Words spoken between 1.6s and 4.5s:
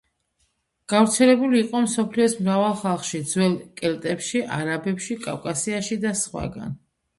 იყო მსოფლიოს მრავალ ხალხში: ძველ კელტებში,